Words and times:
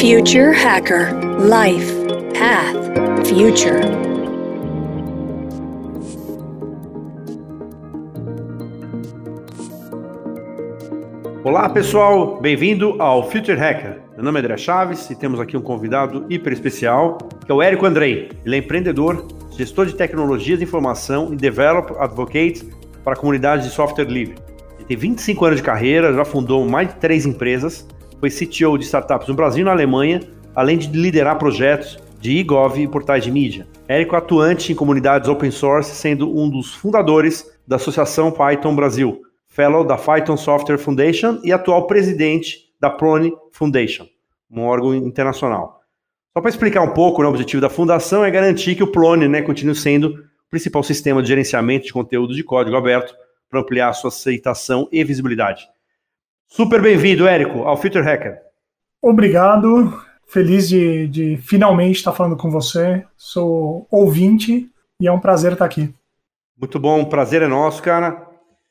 Future 0.00 0.52
Hacker 0.52 1.12
Life 1.40 1.92
Path 2.38 3.26
Future. 3.26 3.80
Olá 11.42 11.68
pessoal, 11.68 12.40
bem-vindo 12.40 12.94
ao 13.02 13.28
Future 13.28 13.58
Hacker. 13.58 14.00
Meu 14.14 14.22
nome 14.22 14.38
é 14.38 14.42
André 14.44 14.56
Chaves 14.56 15.10
e 15.10 15.16
temos 15.16 15.40
aqui 15.40 15.56
um 15.56 15.62
convidado 15.62 16.24
hiper 16.30 16.52
especial, 16.52 17.18
que 17.44 17.50
é 17.50 17.54
o 17.56 17.60
Érico 17.60 17.84
Andrei. 17.84 18.30
Ele 18.46 18.54
é 18.54 18.58
empreendedor, 18.60 19.26
gestor 19.56 19.86
de 19.86 19.96
tecnologias 19.96 20.60
de 20.60 20.64
informação 20.64 21.32
e 21.32 21.36
developer 21.36 22.00
advocate 22.00 22.64
para 23.02 23.14
a 23.14 23.16
comunidade 23.16 23.64
de 23.64 23.70
software 23.70 24.04
livre. 24.04 24.36
Ele 24.76 24.86
tem 24.86 24.96
25 24.96 25.44
anos 25.44 25.56
de 25.56 25.64
carreira, 25.64 26.14
já 26.14 26.24
fundou 26.24 26.64
mais 26.68 26.86
de 26.86 26.94
três 27.00 27.26
empresas, 27.26 27.84
foi 28.20 28.30
CTO 28.30 28.76
de 28.76 28.84
startups 28.84 29.28
no 29.28 29.34
Brasil 29.34 29.62
e 29.62 29.64
na 29.64 29.72
Alemanha, 29.72 30.20
além 30.54 30.76
de 30.76 30.88
liderar 30.88 31.38
projetos 31.38 31.98
de 32.20 32.38
eGov 32.38 32.78
e 32.78 32.88
portais 32.88 33.24
de 33.24 33.30
mídia. 33.30 33.66
Érico 33.86 34.14
é 34.14 34.18
atuante 34.18 34.72
em 34.72 34.74
comunidades 34.74 35.28
open 35.28 35.50
source, 35.50 35.94
sendo 35.94 36.36
um 36.36 36.50
dos 36.50 36.74
fundadores 36.74 37.48
da 37.66 37.76
Associação 37.76 38.30
Python 38.30 38.74
Brasil, 38.74 39.22
fellow 39.46 39.84
da 39.84 39.96
Python 39.96 40.36
Software 40.36 40.78
Foundation 40.78 41.38
e 41.44 41.52
atual 41.52 41.86
presidente 41.86 42.68
da 42.80 42.90
Prone 42.90 43.32
Foundation, 43.52 44.06
um 44.50 44.62
órgão 44.62 44.94
internacional. 44.94 45.80
Só 46.36 46.40
para 46.40 46.50
explicar 46.50 46.82
um 46.82 46.92
pouco, 46.92 47.22
né, 47.22 47.28
o 47.28 47.30
objetivo 47.30 47.60
da 47.60 47.70
fundação 47.70 48.24
é 48.24 48.30
garantir 48.30 48.74
que 48.74 48.82
o 48.82 48.92
Plone 48.92 49.26
né, 49.28 49.42
continue 49.42 49.74
sendo 49.74 50.08
o 50.08 50.50
principal 50.50 50.82
sistema 50.82 51.22
de 51.22 51.28
gerenciamento 51.28 51.86
de 51.86 51.92
conteúdo 51.92 52.34
de 52.34 52.44
código 52.44 52.76
aberto 52.76 53.14
para 53.50 53.60
ampliar 53.60 53.92
sua 53.92 54.08
aceitação 54.08 54.88
e 54.92 55.02
visibilidade. 55.02 55.66
Super 56.48 56.80
bem-vindo, 56.80 57.28
Érico, 57.28 57.64
ao 57.64 57.76
Future 57.76 58.02
Hacker. 58.02 58.40
Obrigado, 59.02 60.02
feliz 60.26 60.66
de, 60.66 61.06
de 61.06 61.36
finalmente 61.36 61.96
estar 61.96 62.12
falando 62.12 62.38
com 62.38 62.50
você. 62.50 63.04
Sou 63.18 63.86
ouvinte 63.90 64.68
e 64.98 65.06
é 65.06 65.12
um 65.12 65.20
prazer 65.20 65.52
estar 65.52 65.66
aqui. 65.66 65.94
Muito 66.58 66.80
bom, 66.80 67.04
prazer 67.04 67.42
é 67.42 67.46
nosso, 67.46 67.82
cara. 67.82 68.26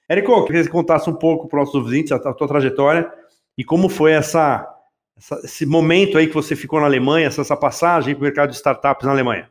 Érico, 0.10 0.32
eu 0.32 0.44
queria 0.44 0.62
que 0.62 0.68
você 0.68 0.72
contasse 0.72 1.08
um 1.08 1.14
pouco 1.14 1.48
para 1.48 1.60
os 1.60 1.68
nossos 1.68 1.76
ouvintes 1.76 2.12
a, 2.12 2.16
a 2.16 2.34
tua 2.34 2.48
trajetória 2.48 3.10
e 3.56 3.64
como 3.64 3.90
foi 3.90 4.12
essa, 4.12 4.68
essa, 5.16 5.40
esse 5.44 5.66
momento 5.66 6.18
aí 6.18 6.28
que 6.28 6.34
você 6.34 6.56
ficou 6.56 6.80
na 6.80 6.88
Alemanha, 6.88 7.28
essa, 7.28 7.42
essa 7.42 7.56
passagem 7.56 8.16
para 8.16 8.22
o 8.22 8.24
mercado 8.24 8.50
de 8.50 8.56
startups 8.56 9.06
na 9.06 9.12
Alemanha. 9.12 9.50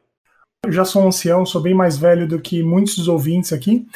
Eu 0.65 0.73
já 0.73 0.85
sou 0.85 1.05
um 1.05 1.09
ancião, 1.09 1.47
sou 1.47 1.61
bem 1.61 1.75
mais 1.75 1.97
velho 1.97 2.27
do 2.27 2.41
que 2.41 2.61
muitos 2.61 2.97
dos 2.97 3.07
ouvintes 3.07 3.53
aqui. 3.53 3.87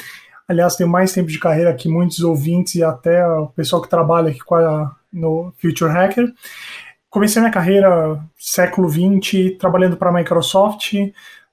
Aliás, 0.51 0.75
tenho 0.75 0.91
mais 0.91 1.13
tempo 1.13 1.29
de 1.29 1.39
carreira 1.39 1.73
que 1.73 1.89
muitos 1.89 2.19
ouvintes 2.25 2.75
e 2.75 2.83
até 2.83 3.25
o 3.25 3.47
pessoal 3.47 3.81
que 3.81 3.89
trabalha 3.89 4.31
aqui 4.31 4.41
a, 4.53 4.91
no 5.13 5.55
Future 5.59 5.89
Hacker. 5.89 6.29
Comecei 7.09 7.41
minha 7.41 7.53
carreira 7.53 8.21
século 8.37 8.89
20 8.89 9.51
trabalhando 9.61 9.97
para 9.97 10.11
a 10.11 10.13
Microsoft. 10.13 10.95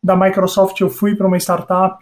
Da 0.02 0.16
Microsoft 0.16 0.82
eu 0.82 0.90
fui 0.90 1.16
para 1.16 1.28
uma 1.28 1.38
startup 1.38 2.00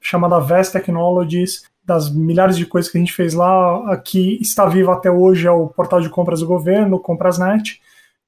chamada 0.00 0.38
Vest 0.38 0.70
Technologies, 0.70 1.64
das 1.84 2.08
milhares 2.08 2.56
de 2.56 2.66
coisas 2.66 2.88
que 2.88 2.98
a 2.98 3.00
gente 3.00 3.12
fez 3.12 3.34
lá, 3.34 3.96
que 3.96 4.40
está 4.40 4.64
vivo 4.64 4.92
até 4.92 5.10
hoje 5.10 5.48
é 5.48 5.50
o 5.50 5.66
portal 5.66 6.00
de 6.00 6.08
compras 6.08 6.38
do 6.38 6.46
governo, 6.46 7.00
Comprasnet. 7.00 7.80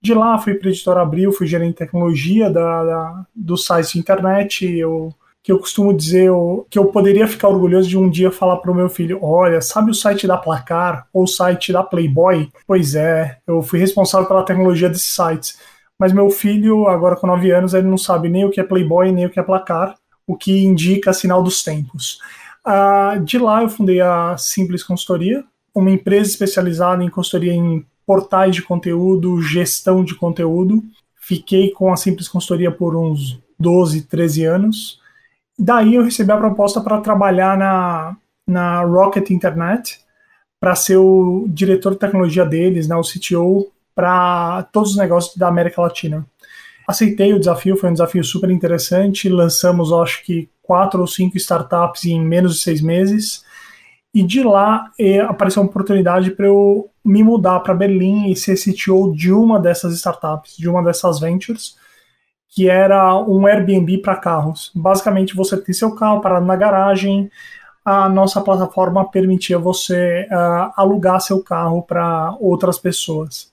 De 0.02 0.14
lá 0.14 0.36
fui 0.36 0.54
para 0.54 0.68
a 0.68 0.72
editora 0.72 1.02
Abril, 1.02 1.30
fui 1.30 1.46
gerente 1.46 1.74
de 1.74 1.76
tecnologia 1.76 2.50
da, 2.50 2.84
da, 2.84 3.26
do 3.32 3.56
site 3.56 4.00
internet. 4.00 4.66
Eu, 4.66 5.14
que 5.42 5.50
eu 5.50 5.58
costumo 5.58 5.92
dizer 5.94 6.30
que 6.68 6.78
eu 6.78 6.86
poderia 6.86 7.26
ficar 7.26 7.48
orgulhoso 7.48 7.88
de 7.88 7.96
um 7.96 8.10
dia 8.10 8.30
falar 8.30 8.58
para 8.58 8.70
o 8.70 8.74
meu 8.74 8.88
filho: 8.88 9.18
olha, 9.22 9.60
sabe 9.60 9.90
o 9.90 9.94
site 9.94 10.26
da 10.26 10.36
Placar 10.36 11.06
ou 11.12 11.24
o 11.24 11.28
site 11.28 11.72
da 11.72 11.82
Playboy? 11.82 12.50
Pois 12.66 12.94
é, 12.94 13.38
eu 13.46 13.62
fui 13.62 13.78
responsável 13.78 14.28
pela 14.28 14.44
tecnologia 14.44 14.88
desses 14.88 15.14
sites. 15.14 15.58
Mas 15.98 16.12
meu 16.12 16.30
filho, 16.30 16.88
agora 16.88 17.16
com 17.16 17.26
9 17.26 17.50
anos, 17.50 17.74
ele 17.74 17.86
não 17.86 17.98
sabe 17.98 18.28
nem 18.28 18.44
o 18.44 18.50
que 18.50 18.60
é 18.60 18.64
Playboy, 18.64 19.12
nem 19.12 19.26
o 19.26 19.30
que 19.30 19.38
é 19.38 19.42
Placar, 19.42 19.94
o 20.26 20.36
que 20.36 20.64
indica 20.64 21.12
sinal 21.12 21.42
dos 21.42 21.62
tempos. 21.62 22.18
Uh, 22.66 23.22
de 23.22 23.38
lá 23.38 23.62
eu 23.62 23.68
fundei 23.68 24.00
a 24.00 24.36
Simples 24.38 24.82
Consultoria, 24.82 25.44
uma 25.74 25.90
empresa 25.90 26.30
especializada 26.30 27.02
em 27.02 27.08
consultoria 27.08 27.52
em 27.52 27.84
portais 28.06 28.54
de 28.54 28.62
conteúdo, 28.62 29.40
gestão 29.40 30.04
de 30.04 30.14
conteúdo. 30.14 30.82
Fiquei 31.20 31.70
com 31.70 31.92
a 31.92 31.96
Simples 31.96 32.28
Consultoria 32.28 32.70
por 32.70 32.96
uns 32.96 33.38
12, 33.58 34.02
13 34.02 34.44
anos. 34.44 34.99
Daí 35.62 35.94
eu 35.94 36.02
recebi 36.02 36.32
a 36.32 36.38
proposta 36.38 36.80
para 36.80 37.02
trabalhar 37.02 37.58
na, 37.58 38.16
na 38.46 38.80
Rocket 38.80 39.28
Internet, 39.28 40.00
para 40.58 40.74
ser 40.74 40.96
o 40.96 41.44
diretor 41.48 41.92
de 41.92 41.98
tecnologia 41.98 42.46
deles, 42.46 42.88
né, 42.88 42.96
o 42.96 43.02
CTO, 43.02 43.70
para 43.94 44.62
todos 44.72 44.92
os 44.92 44.96
negócios 44.96 45.36
da 45.36 45.48
América 45.48 45.82
Latina. 45.82 46.26
Aceitei 46.88 47.34
o 47.34 47.38
desafio, 47.38 47.76
foi 47.76 47.90
um 47.90 47.92
desafio 47.92 48.24
super 48.24 48.50
interessante. 48.50 49.28
Lançamos, 49.28 49.92
acho 49.92 50.24
que, 50.24 50.48
quatro 50.62 51.02
ou 51.02 51.06
cinco 51.06 51.36
startups 51.36 52.06
em 52.06 52.18
menos 52.20 52.54
de 52.54 52.60
seis 52.62 52.80
meses. 52.80 53.44
E 54.14 54.22
de 54.22 54.42
lá 54.42 54.90
eh, 54.98 55.20
apareceu 55.20 55.62
uma 55.62 55.68
oportunidade 55.68 56.30
para 56.30 56.46
eu 56.46 56.88
me 57.04 57.22
mudar 57.22 57.60
para 57.60 57.74
Berlim 57.74 58.30
e 58.30 58.34
ser 58.36 58.56
CTO 58.56 59.14
de 59.14 59.30
uma 59.30 59.60
dessas 59.60 59.94
startups, 59.94 60.56
de 60.56 60.68
uma 60.68 60.82
dessas 60.82 61.20
ventures, 61.20 61.76
que 62.50 62.68
era 62.68 63.16
um 63.16 63.46
Airbnb 63.46 63.98
para 63.98 64.16
carros. 64.16 64.70
Basicamente, 64.74 65.36
você 65.36 65.56
tem 65.56 65.72
seu 65.72 65.94
carro 65.94 66.20
parado 66.20 66.44
na 66.44 66.56
garagem, 66.56 67.30
a 67.84 68.08
nossa 68.08 68.40
plataforma 68.40 69.08
permitia 69.08 69.58
você 69.58 70.26
uh, 70.30 70.72
alugar 70.76 71.20
seu 71.20 71.42
carro 71.42 71.82
para 71.82 72.36
outras 72.38 72.78
pessoas. 72.78 73.50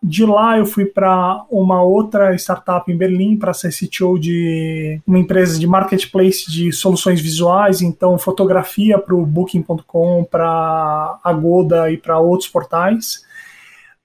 De 0.00 0.24
lá 0.24 0.56
eu 0.56 0.64
fui 0.64 0.86
para 0.86 1.44
uma 1.50 1.82
outra 1.82 2.34
startup 2.36 2.90
em 2.90 2.96
Berlim 2.96 3.36
para 3.36 3.52
ser 3.52 3.70
CTO 3.70 4.18
de 4.18 5.00
uma 5.04 5.18
empresa 5.18 5.58
de 5.58 5.66
marketplace 5.66 6.48
de 6.48 6.72
soluções 6.72 7.20
visuais, 7.20 7.82
então 7.82 8.16
fotografia 8.16 8.96
para 8.96 9.14
o 9.14 9.26
Booking.com, 9.26 10.24
para 10.30 11.18
a 11.22 11.32
Goda 11.32 11.90
e 11.90 11.96
para 11.96 12.18
outros 12.18 12.48
portais. 12.48 13.26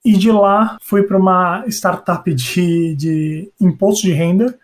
E 0.05 0.13
de 0.13 0.31
lá 0.31 0.77
fui 0.81 1.03
para 1.03 1.17
uma 1.17 1.63
startup 1.67 2.33
de, 2.33 2.95
de 2.95 3.51
imposto 3.59 4.03
de 4.03 4.11
renda, 4.11 4.57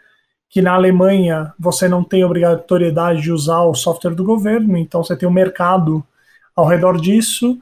que 0.50 0.62
na 0.62 0.74
Alemanha 0.74 1.54
você 1.58 1.88
não 1.88 2.04
tem 2.04 2.24
obrigatoriedade 2.24 3.22
de 3.22 3.32
usar 3.32 3.62
o 3.62 3.74
software 3.74 4.16
do 4.16 4.24
governo, 4.24 4.76
então 4.78 5.04
você 5.04 5.16
tem 5.16 5.30
um 5.30 5.32
mercado 5.32 6.04
ao 6.56 6.66
redor 6.66 7.00
disso. 7.00 7.58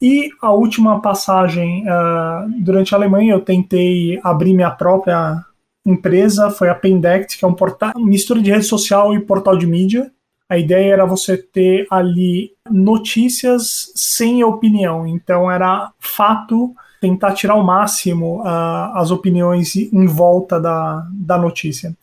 E 0.00 0.30
a 0.40 0.52
última 0.52 1.00
passagem 1.00 1.84
uh, 1.84 2.50
durante 2.60 2.94
a 2.94 2.98
Alemanha, 2.98 3.34
eu 3.34 3.40
tentei 3.40 4.18
abrir 4.22 4.54
minha 4.54 4.70
própria 4.70 5.44
empresa, 5.84 6.50
foi 6.50 6.68
a 6.68 6.74
Pendect, 6.74 7.38
que 7.38 7.44
é 7.44 7.48
um 7.48 7.54
portal, 7.54 7.92
mistura 7.98 8.40
de 8.40 8.50
rede 8.50 8.64
social 8.64 9.14
e 9.14 9.20
portal 9.20 9.56
de 9.56 9.66
mídia. 9.66 10.10
A 10.48 10.58
ideia 10.58 10.92
era 10.92 11.06
você 11.06 11.36
ter 11.36 11.86
ali 11.90 12.52
notícias 12.70 13.92
sem 13.94 14.42
opinião, 14.44 15.06
então 15.06 15.50
era 15.50 15.92
fato, 15.98 16.74
tentar 17.02 17.34
tirar 17.34 17.56
o 17.56 17.64
máximo 17.64 18.42
uh, 18.42 18.94
as 18.94 19.10
opiniões 19.10 19.74
em 19.74 20.06
volta 20.06 20.60
da, 20.60 21.04
da 21.12 21.36
notícia. 21.36 21.96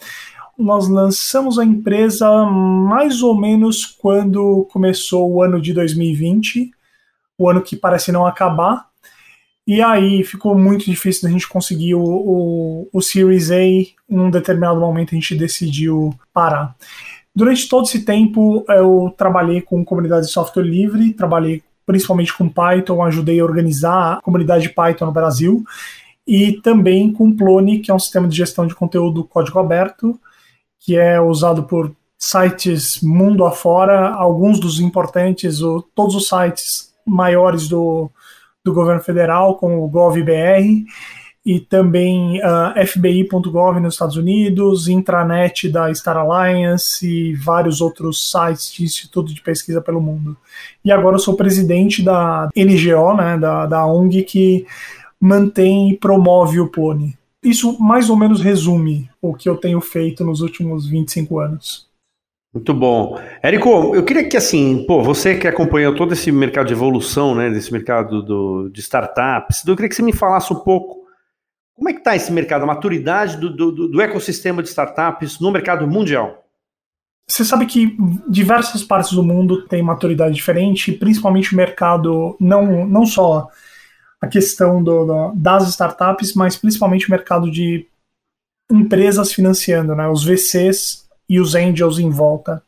Nós 0.58 0.90
lançamos 0.90 1.58
a 1.58 1.64
empresa 1.64 2.30
mais 2.46 3.24
ou 3.24 3.40
menos 3.40 3.86
quando 3.86 4.68
começou 4.70 5.32
o 5.32 5.42
ano 5.42 5.62
de 5.62 5.74
2020 5.74 6.72
o 7.38 7.50
ano 7.50 7.62
que 7.62 7.78
parece 7.78 8.12
não 8.12 8.28
acabar. 8.28 8.90
E 9.66 9.82
aí 9.82 10.22
ficou 10.26 10.58
muito 10.58 10.84
difícil 10.84 11.24
da 11.24 11.30
gente 11.30 11.48
conseguir 11.48 11.96
o, 11.96 12.04
o, 12.04 12.90
o 12.92 13.02
Series 13.02 13.50
A. 13.52 13.62
Em 13.62 13.96
um 14.10 14.30
determinado 14.30 14.81
momento 14.81 15.12
a 15.12 15.16
gente 15.16 15.34
decidiu 15.34 16.14
parar. 16.34 16.76
Durante 17.34 17.70
todo 17.70 17.86
esse 17.86 18.04
tempo 18.04 18.66
eu 18.68 19.14
trabalhei 19.18 19.62
com 19.62 19.86
comunidade 19.86 20.26
de 20.26 20.34
software 20.34 20.64
livre, 20.64 21.14
trabalhei 21.14 21.64
principalmente 21.89 22.38
com 22.38 22.47
Python, 22.47 23.03
ajudei 23.03 23.39
a 23.39 23.44
organizar 23.44 24.17
a 24.17 24.22
comunidade 24.22 24.69
Python 24.69 25.07
no 25.07 25.11
Brasil 25.11 25.63
e 26.25 26.61
também 26.61 27.11
com 27.11 27.35
Plone, 27.35 27.80
que 27.80 27.89
é 27.89 27.94
um 27.95 27.97
sistema 27.97 28.27
de 28.27 28.38
gestão 28.38 28.68
de 28.68 28.75
conteúdo 28.75 29.24
código 29.24 29.57
aberto, 29.57 30.19
que 30.80 30.95
é 30.95 31.19
usado 31.19 31.63
por 31.63 31.91
sites 32.15 33.01
mundo 33.01 33.44
afora, 33.44 34.09
alguns 34.09 34.59
dos 34.59 34.80
importantes, 34.80 35.62
todos 35.95 36.13
os 36.13 36.27
sites 36.27 36.94
maiores 37.03 37.68
do, 37.68 38.12
do 38.63 38.71
governo 38.71 39.01
federal, 39.01 39.56
como 39.56 39.83
o 39.83 39.89
GovBR, 39.89 40.85
e 41.50 41.60
também 41.60 42.40
uh, 42.42 42.46
ah, 42.46 42.75
FBI.gov 42.86 43.80
nos 43.80 43.96
Estados 43.96 44.16
Unidos, 44.16 44.88
intranet 44.88 45.68
da 45.68 45.92
Star 45.92 46.16
Alliance 46.16 47.04
e 47.04 47.34
vários 47.34 47.81
outros 47.81 48.30
sites 48.30 48.72
de 48.72 48.84
instituto 48.84 49.34
de 49.34 49.42
pesquisa 49.42 49.81
pelo 49.81 50.00
mundo. 50.00 50.38
E 50.86 50.92
agora 50.92 51.16
eu 51.16 51.19
sou 51.19 51.36
presidente 51.36 52.04
da 52.04 52.50
NGO, 52.56 53.16
né, 53.16 53.36
da, 53.40 53.66
da 53.66 53.84
ONG, 53.84 54.22
que 54.22 54.68
mantém 55.19 55.90
e 55.90 55.98
promove 55.98 56.60
o 56.60 56.68
Plone. 56.68 57.18
Isso 57.42 57.81
mais 57.81 58.12
ou 58.12 58.16
menos 58.16 58.42
resume 58.42 59.10
o 59.19 59.34
que 59.34 59.50
eu 59.50 59.57
tenho 59.57 59.81
feito 59.81 60.24
nos 60.24 60.42
últimos 60.42 60.88
25 60.88 61.40
anos. 61.40 61.90
Muito 62.54 62.75
bom. 62.75 63.19
Érico, 63.42 63.95
eu 63.95 64.04
queria 64.04 64.30
que 64.30 64.38
assim, 64.38 64.86
pô, 64.86 65.02
você 65.02 65.36
que 65.36 65.48
acompanhou 65.48 65.95
todo 65.95 66.13
esse 66.13 66.31
mercado 66.31 66.68
de 66.68 66.74
evolução, 66.74 67.34
né, 67.34 67.50
desse 67.50 67.74
mercado 67.74 68.22
do, 68.22 68.69
de 68.69 68.81
startups, 68.81 69.66
eu 69.66 69.75
queria 69.75 69.90
que 69.90 69.95
você 69.95 70.04
me 70.04 70.13
falasse 70.13 70.54
um 70.54 70.60
pouco 70.60 71.08
Como 71.80 71.88
é 71.88 71.94
que 71.94 72.00
está 72.00 72.14
esse 72.14 72.30
mercado, 72.30 72.64
a 72.64 72.68
maturidade 72.68 73.38
do, 73.38 73.50
do, 73.50 73.88
do 73.88 74.02
ecossistema 74.02 74.62
de 74.62 74.68
startups 74.68 75.40
no 75.40 75.50
mercado 75.50 75.88
mundial? 75.88 76.46
Você 77.26 77.46
sabe 77.46 77.66
que 77.66 77.96
diversas 78.28 78.84
partes 78.84 79.14
do 79.14 79.24
mundo 79.24 79.66
têm 79.66 79.81
maturidade 79.81 80.36
diferente, 80.36 80.92
principalmente 80.92 81.54
o 81.54 81.56
mercado, 81.56 82.36
não, 82.38 82.86
não 82.86 83.06
só 83.06 83.48
a 84.20 84.28
questão 84.28 84.84
do, 84.84 85.06
do, 85.06 85.31
das 85.36 85.70
startups, 85.70 86.34
mas 86.34 86.58
principalmente 86.58 87.08
o 87.08 87.12
mercado 87.12 87.50
de 87.50 87.88
empresas 88.70 89.31
financiando, 89.31 89.96
né, 89.96 90.06
os 90.10 90.26
VCs 90.26 91.08
e 91.30 91.40
os 91.40 91.56
angels 91.56 91.98
em 91.98 92.10
volta. 92.10 92.62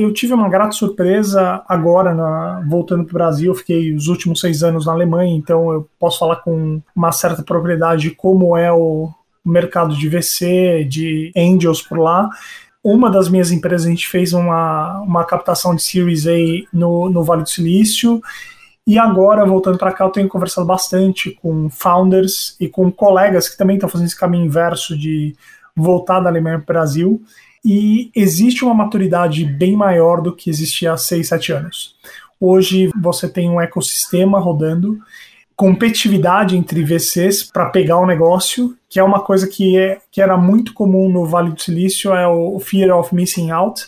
Eu 0.00 0.14
tive 0.14 0.32
uma 0.32 0.48
grata 0.48 0.72
surpresa 0.72 1.62
agora, 1.68 2.14
na, 2.14 2.64
voltando 2.66 3.04
para 3.04 3.10
o 3.10 3.14
Brasil. 3.14 3.50
Eu 3.50 3.54
fiquei 3.54 3.94
os 3.94 4.06
últimos 4.06 4.40
seis 4.40 4.62
anos 4.62 4.86
na 4.86 4.92
Alemanha, 4.92 5.36
então 5.36 5.70
eu 5.70 5.86
posso 5.98 6.18
falar 6.18 6.36
com 6.36 6.80
uma 6.96 7.12
certa 7.12 7.42
propriedade 7.42 8.08
de 8.08 8.10
como 8.12 8.56
é 8.56 8.72
o 8.72 9.10
mercado 9.44 9.94
de 9.94 10.08
VC, 10.08 10.86
de 10.88 11.30
angels 11.36 11.82
por 11.82 11.98
lá. 11.98 12.30
Uma 12.82 13.10
das 13.10 13.28
minhas 13.28 13.52
empresas, 13.52 13.86
a 13.86 13.90
gente 13.90 14.08
fez 14.08 14.32
uma, 14.32 15.02
uma 15.02 15.22
captação 15.24 15.74
de 15.74 15.82
Series 15.82 16.26
A 16.26 16.66
no, 16.72 17.10
no 17.10 17.22
Vale 17.22 17.42
do 17.42 17.50
Silício. 17.50 18.22
E 18.86 18.98
agora, 18.98 19.44
voltando 19.44 19.76
para 19.76 19.92
cá, 19.92 20.06
eu 20.06 20.10
tenho 20.10 20.28
conversado 20.28 20.66
bastante 20.66 21.32
com 21.42 21.68
founders 21.68 22.56
e 22.58 22.68
com 22.68 22.90
colegas 22.90 23.50
que 23.50 23.58
também 23.58 23.76
estão 23.76 23.88
fazendo 23.88 24.06
esse 24.06 24.18
caminho 24.18 24.46
inverso 24.46 24.96
de 24.96 25.36
voltar 25.76 26.20
da 26.20 26.30
Alemanha 26.30 26.58
para 26.58 26.62
o 26.62 26.66
Brasil 26.74 27.22
e 27.64 28.10
existe 28.14 28.64
uma 28.64 28.74
maturidade 28.74 29.44
bem 29.44 29.76
maior 29.76 30.20
do 30.20 30.34
que 30.34 30.48
existia 30.48 30.92
há 30.92 30.96
6, 30.96 31.28
7 31.28 31.52
anos. 31.52 31.96
Hoje 32.40 32.90
você 33.00 33.28
tem 33.28 33.50
um 33.50 33.60
ecossistema 33.60 34.38
rodando, 34.38 34.98
competitividade 35.54 36.56
entre 36.56 36.82
VCs 36.82 37.42
para 37.42 37.68
pegar 37.68 37.98
o 37.98 38.06
negócio, 38.06 38.74
que 38.88 38.98
é 38.98 39.04
uma 39.04 39.20
coisa 39.20 39.46
que, 39.46 39.76
é, 39.76 40.00
que 40.10 40.22
era 40.22 40.36
muito 40.38 40.72
comum 40.72 41.10
no 41.10 41.26
Vale 41.26 41.52
do 41.52 41.60
Silício, 41.60 42.14
é 42.14 42.26
o 42.26 42.58
fear 42.58 42.98
of 42.98 43.14
missing 43.14 43.50
out. 43.50 43.86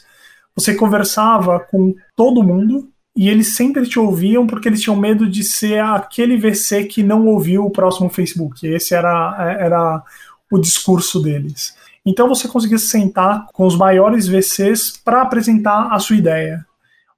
Você 0.54 0.74
conversava 0.74 1.58
com 1.58 1.94
todo 2.14 2.42
mundo 2.42 2.90
e 3.16 3.28
eles 3.28 3.56
sempre 3.56 3.86
te 3.86 3.98
ouviam 3.98 4.46
porque 4.46 4.69
eles 4.69 4.82
tinham 4.82 4.96
medo 4.96 5.26
de 5.26 5.42
ser 5.42 5.82
aquele 5.82 6.36
VC 6.36 6.84
que 6.84 7.02
não 7.02 7.26
ouviu 7.26 7.64
o 7.64 7.70
próximo 7.70 8.10
Facebook. 8.10 8.66
Esse 8.66 8.94
era, 8.94 9.56
era 9.58 10.02
o 10.50 10.58
discurso 10.58 11.22
deles. 11.22 11.74
Então 12.04 12.28
você 12.28 12.49
conseguia 12.49 12.78
sentar 12.78 13.46
com 13.52 13.64
os 13.64 13.76
maiores 13.76 14.26
VCs 14.26 15.00
para 15.04 15.22
apresentar 15.22 15.88
a 15.93 15.99
sua 16.00 16.16
ideia. 16.16 16.66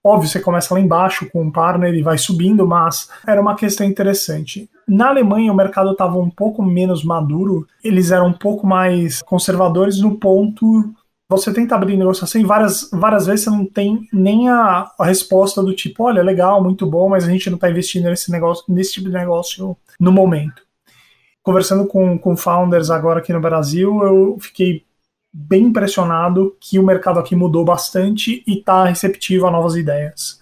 Óbvio, 0.07 0.29
você 0.29 0.39
começa 0.39 0.75
lá 0.75 0.81
embaixo 0.81 1.27
com 1.31 1.43
um 1.43 1.51
partner 1.51 1.95
e 1.95 2.03
vai 2.03 2.19
subindo, 2.19 2.67
mas 2.67 3.09
era 3.27 3.41
uma 3.41 3.57
questão 3.57 3.87
interessante. 3.87 4.69
Na 4.87 5.09
Alemanha, 5.09 5.51
o 5.51 5.57
mercado 5.57 5.93
estava 5.93 6.19
um 6.19 6.29
pouco 6.29 6.63
menos 6.63 7.03
maduro, 7.03 7.67
eles 7.83 8.11
eram 8.11 8.27
um 8.27 8.33
pouco 8.35 8.67
mais 8.67 9.23
conservadores 9.23 9.99
no 9.99 10.19
ponto. 10.19 10.93
Você 11.31 11.55
tenta 11.55 11.75
abrir 11.75 11.97
negociação 11.97 12.39
e 12.39 12.45
várias, 12.45 12.91
várias 12.93 13.25
vezes 13.25 13.45
você 13.45 13.51
não 13.51 13.65
tem 13.65 14.07
nem 14.13 14.51
a, 14.51 14.91
a 14.99 15.07
resposta 15.07 15.63
do 15.63 15.75
tipo: 15.75 16.05
olha, 16.05 16.23
legal, 16.23 16.63
muito 16.63 16.87
bom, 16.87 17.09
mas 17.09 17.25
a 17.25 17.31
gente 17.31 17.49
não 17.49 17.55
está 17.55 17.71
investindo 17.71 18.05
nesse, 18.05 18.31
negócio, 18.31 18.63
nesse 18.69 18.93
tipo 18.93 19.07
de 19.07 19.15
negócio 19.15 19.75
no 19.99 20.13
momento 20.13 20.63
conversando 21.45 21.87
com, 21.87 22.19
com 22.19 22.37
founders 22.37 22.91
agora 22.91 23.21
aqui 23.21 23.33
no 23.33 23.41
Brasil, 23.41 24.03
eu 24.03 24.39
fiquei 24.41 24.83
bem 25.31 25.65
impressionado 25.65 26.57
que 26.59 26.79
o 26.79 26.83
mercado 26.83 27.21
aqui 27.21 27.37
mudou 27.37 27.65
bastante 27.65 28.43
e 28.47 28.59
está 28.59 28.87
receptivo 28.87 29.47
a 29.47 29.51
novas 29.51 29.77
ideias. 29.77 30.41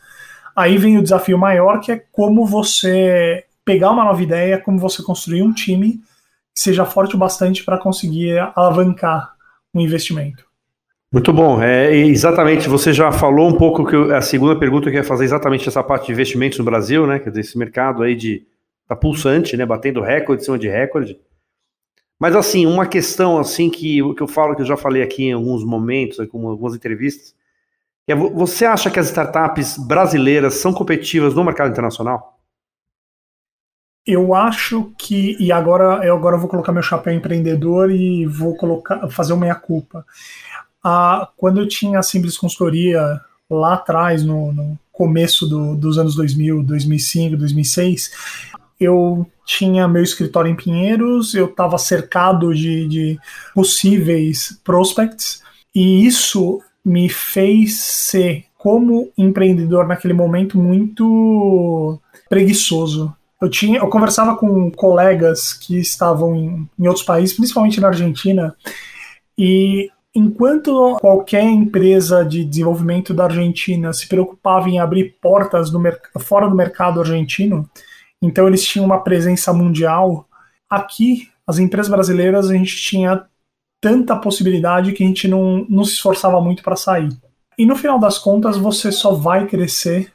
Aí 0.54 0.78
vem 0.78 0.96
o 0.96 1.02
desafio 1.02 1.36
maior, 1.36 1.80
que 1.80 1.90
é 1.90 2.02
como 2.12 2.46
você 2.46 3.44
pegar 3.64 3.90
uma 3.90 4.04
nova 4.04 4.22
ideia, 4.22 4.60
como 4.60 4.78
você 4.78 5.02
construir 5.02 5.42
um 5.42 5.52
time 5.52 6.00
que 6.54 6.60
seja 6.60 6.84
forte 6.84 7.16
o 7.16 7.18
bastante 7.18 7.64
para 7.64 7.78
conseguir 7.78 8.38
alavancar 8.54 9.32
um 9.74 9.80
investimento. 9.80 10.44
Muito 11.10 11.32
bom. 11.32 11.60
É, 11.60 11.94
exatamente, 11.94 12.68
você 12.68 12.92
já 12.92 13.10
falou 13.10 13.48
um 13.48 13.56
pouco 13.56 13.84
que 13.84 13.96
eu, 13.96 14.14
a 14.14 14.20
segunda 14.20 14.54
pergunta 14.54 14.88
que 14.88 14.96
eu 14.96 15.00
ia 15.00 15.04
fazer 15.04 15.24
exatamente 15.24 15.68
essa 15.68 15.82
parte 15.82 16.06
de 16.06 16.12
investimentos 16.12 16.58
no 16.58 16.64
Brasil, 16.64 17.06
né? 17.06 17.18
Quer 17.18 17.30
dizer, 17.30 17.40
esse 17.40 17.58
mercado 17.58 18.02
aí 18.02 18.14
de 18.14 18.46
tá 18.94 19.00
pulsante, 19.00 19.56
né? 19.56 19.64
Batendo 19.66 20.00
recorde 20.00 20.42
em 20.42 20.44
cima 20.44 20.58
de 20.58 20.68
recorde. 20.68 21.18
Mas 22.20 22.36
assim, 22.36 22.66
uma 22.66 22.86
questão 22.86 23.38
assim 23.38 23.68
que, 23.68 23.98
que 24.14 24.22
eu 24.22 24.28
falo, 24.28 24.54
que 24.54 24.62
eu 24.62 24.66
já 24.66 24.76
falei 24.76 25.02
aqui 25.02 25.24
em 25.24 25.32
alguns 25.32 25.64
momentos, 25.64 26.24
com 26.28 26.48
algumas 26.48 26.74
entrevistas, 26.74 27.34
é, 28.06 28.14
você 28.14 28.64
acha 28.64 28.90
que 28.90 28.98
as 28.98 29.06
startups 29.06 29.78
brasileiras 29.78 30.54
são 30.54 30.72
competitivas 30.72 31.34
no 31.34 31.44
mercado 31.44 31.70
internacional? 31.70 32.38
Eu 34.04 34.34
acho 34.34 34.92
que, 34.98 35.36
e 35.38 35.52
agora 35.52 36.04
eu 36.04 36.16
agora 36.16 36.36
vou 36.36 36.48
colocar 36.48 36.72
meu 36.72 36.82
chapéu 36.82 37.14
empreendedor 37.14 37.90
e 37.90 38.26
vou 38.26 38.56
colocar, 38.56 39.08
fazer 39.08 39.32
uma 39.32 39.42
meia-culpa. 39.42 40.04
Ah, 40.82 41.28
quando 41.36 41.60
eu 41.60 41.68
tinha 41.68 42.00
a 42.00 42.02
Simples 42.02 42.36
Consultoria 42.36 43.20
lá 43.48 43.74
atrás, 43.74 44.24
no, 44.24 44.52
no 44.52 44.78
começo 44.90 45.46
do, 45.46 45.76
dos 45.76 45.98
anos 45.98 46.16
2000, 46.16 46.64
2005, 46.64 47.36
2006, 47.36 48.52
eu 48.82 49.26
tinha 49.44 49.88
meu 49.88 50.02
escritório 50.02 50.50
em 50.50 50.56
Pinheiros, 50.56 51.34
eu 51.34 51.46
estava 51.46 51.78
cercado 51.78 52.54
de, 52.54 52.86
de 52.88 53.18
possíveis 53.54 54.58
prospects, 54.64 55.42
e 55.74 56.06
isso 56.06 56.60
me 56.84 57.08
fez 57.08 57.78
ser, 57.80 58.44
como 58.56 59.10
empreendedor 59.16 59.86
naquele 59.86 60.14
momento, 60.14 60.58
muito 60.58 61.98
preguiçoso. 62.28 63.14
Eu, 63.40 63.48
tinha, 63.48 63.78
eu 63.78 63.88
conversava 63.88 64.36
com 64.36 64.70
colegas 64.70 65.52
que 65.52 65.78
estavam 65.78 66.34
em, 66.36 66.68
em 66.78 66.86
outros 66.86 67.04
países, 67.04 67.34
principalmente 67.34 67.80
na 67.80 67.88
Argentina, 67.88 68.54
e 69.36 69.90
enquanto 70.14 70.96
qualquer 71.00 71.44
empresa 71.44 72.24
de 72.24 72.44
desenvolvimento 72.44 73.14
da 73.14 73.24
Argentina 73.24 73.92
se 73.92 74.06
preocupava 74.06 74.68
em 74.68 74.78
abrir 74.78 75.16
portas 75.20 75.70
fora 76.20 76.48
do 76.48 76.54
mercado 76.54 77.00
argentino, 77.00 77.68
então 78.22 78.46
eles 78.46 78.64
tinham 78.64 78.86
uma 78.86 79.02
presença 79.02 79.52
mundial. 79.52 80.28
Aqui, 80.70 81.28
as 81.46 81.58
empresas 81.58 81.90
brasileiras, 81.90 82.48
a 82.48 82.54
gente 82.54 82.76
tinha 82.76 83.26
tanta 83.80 84.16
possibilidade 84.16 84.92
que 84.92 85.02
a 85.02 85.06
gente 85.06 85.26
não, 85.26 85.66
não 85.68 85.84
se 85.84 85.94
esforçava 85.94 86.40
muito 86.40 86.62
para 86.62 86.76
sair. 86.76 87.10
E 87.58 87.66
no 87.66 87.76
final 87.76 87.98
das 87.98 88.16
contas, 88.16 88.56
você 88.56 88.92
só 88.92 89.12
vai 89.12 89.46
crescer 89.46 90.12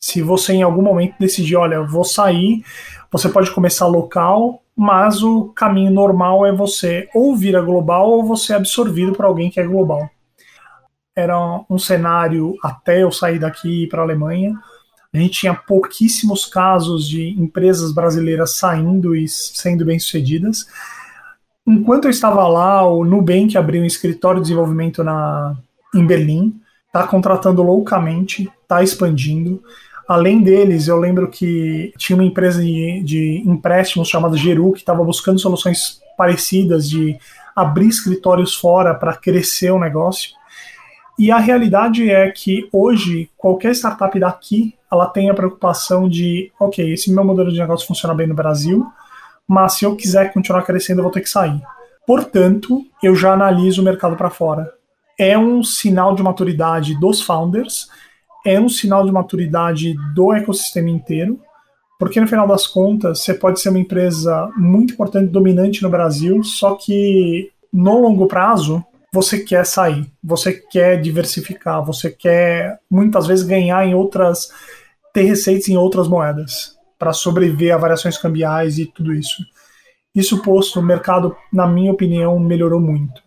se 0.00 0.22
você 0.22 0.54
em 0.54 0.62
algum 0.62 0.80
momento 0.80 1.16
decidir, 1.20 1.56
olha, 1.56 1.82
vou 1.82 2.04
sair, 2.04 2.64
você 3.12 3.28
pode 3.28 3.50
começar 3.50 3.86
local, 3.86 4.62
mas 4.74 5.22
o 5.22 5.50
caminho 5.50 5.90
normal 5.90 6.46
é 6.46 6.52
você 6.52 7.08
ou 7.14 7.36
vira 7.36 7.60
global 7.60 8.08
ou 8.10 8.24
você 8.24 8.54
é 8.54 8.56
absorvido 8.56 9.12
por 9.12 9.26
alguém 9.26 9.50
que 9.50 9.60
é 9.60 9.66
global. 9.66 10.08
Era 11.14 11.36
um 11.68 11.78
cenário 11.78 12.56
até 12.62 13.02
eu 13.02 13.12
sair 13.12 13.38
daqui 13.38 13.86
para 13.88 14.00
a 14.00 14.04
Alemanha, 14.04 14.58
a 15.12 15.18
gente 15.18 15.40
tinha 15.40 15.54
pouquíssimos 15.54 16.46
casos 16.46 17.08
de 17.08 17.30
empresas 17.30 17.92
brasileiras 17.92 18.56
saindo 18.56 19.14
e 19.16 19.26
sendo 19.28 19.84
bem-sucedidas. 19.84 20.66
Enquanto 21.66 22.04
eu 22.04 22.10
estava 22.10 22.46
lá, 22.46 22.86
o 22.86 23.04
Nubank 23.04 23.56
abriu 23.58 23.82
um 23.82 23.86
escritório 23.86 24.40
de 24.40 24.48
desenvolvimento 24.48 25.02
na, 25.02 25.56
em 25.94 26.06
Berlim, 26.06 26.60
está 26.86 27.06
contratando 27.06 27.62
loucamente, 27.62 28.50
está 28.62 28.82
expandindo. 28.82 29.62
Além 30.08 30.42
deles, 30.42 30.86
eu 30.86 30.96
lembro 30.98 31.28
que 31.28 31.92
tinha 31.96 32.16
uma 32.16 32.24
empresa 32.24 32.62
de, 32.62 33.02
de 33.04 33.42
empréstimos 33.46 34.08
chamada 34.08 34.36
Geru, 34.36 34.72
que 34.72 34.80
estava 34.80 35.02
buscando 35.04 35.38
soluções 35.38 36.00
parecidas 36.16 36.88
de 36.88 37.16
abrir 37.54 37.88
escritórios 37.88 38.54
fora 38.54 38.94
para 38.94 39.16
crescer 39.16 39.70
o 39.70 39.78
negócio. 39.78 40.39
E 41.20 41.30
a 41.30 41.36
realidade 41.36 42.10
é 42.10 42.30
que 42.30 42.66
hoje 42.72 43.28
qualquer 43.36 43.72
startup 43.74 44.18
daqui 44.18 44.74
ela 44.90 45.04
tem 45.04 45.28
a 45.28 45.34
preocupação 45.34 46.08
de, 46.08 46.50
ok, 46.58 46.94
esse 46.94 47.12
meu 47.12 47.22
modelo 47.22 47.52
de 47.52 47.58
negócio 47.58 47.86
funciona 47.86 48.14
bem 48.14 48.26
no 48.26 48.34
Brasil, 48.34 48.86
mas 49.46 49.74
se 49.74 49.84
eu 49.84 49.94
quiser 49.94 50.32
continuar 50.32 50.62
crescendo 50.62 51.00
eu 51.00 51.02
vou 51.02 51.12
ter 51.12 51.20
que 51.20 51.28
sair. 51.28 51.60
Portanto, 52.06 52.86
eu 53.02 53.14
já 53.14 53.34
analiso 53.34 53.82
o 53.82 53.84
mercado 53.84 54.16
para 54.16 54.30
fora. 54.30 54.72
É 55.18 55.36
um 55.36 55.62
sinal 55.62 56.14
de 56.14 56.22
maturidade 56.22 56.98
dos 56.98 57.20
founders, 57.20 57.90
é 58.42 58.58
um 58.58 58.70
sinal 58.70 59.04
de 59.04 59.12
maturidade 59.12 59.94
do 60.14 60.32
ecossistema 60.32 60.88
inteiro, 60.88 61.38
porque 61.98 62.18
no 62.18 62.28
final 62.28 62.48
das 62.48 62.66
contas 62.66 63.20
você 63.20 63.34
pode 63.34 63.60
ser 63.60 63.68
uma 63.68 63.78
empresa 63.78 64.50
muito 64.56 64.94
importante, 64.94 65.30
dominante 65.30 65.82
no 65.82 65.90
Brasil, 65.90 66.42
só 66.42 66.76
que 66.76 67.52
no 67.70 68.00
longo 68.00 68.26
prazo 68.26 68.82
você 69.12 69.40
quer 69.40 69.66
sair, 69.66 70.10
você 70.22 70.52
quer 70.52 71.00
diversificar, 71.00 71.84
você 71.84 72.10
quer 72.10 72.78
muitas 72.90 73.26
vezes 73.26 73.44
ganhar 73.44 73.84
em 73.84 73.94
outras, 73.94 74.50
ter 75.12 75.22
receitas 75.22 75.68
em 75.68 75.76
outras 75.76 76.06
moedas 76.06 76.76
para 76.98 77.12
sobreviver 77.12 77.74
a 77.74 77.78
variações 77.78 78.18
cambiais 78.18 78.78
e 78.78 78.86
tudo 78.86 79.12
isso. 79.12 79.42
Isso 80.14 80.42
posto, 80.42 80.80
o 80.80 80.82
mercado, 80.82 81.36
na 81.52 81.66
minha 81.66 81.92
opinião, 81.92 82.38
melhorou 82.38 82.80
muito. 82.80 83.22